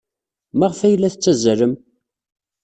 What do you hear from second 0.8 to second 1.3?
ay la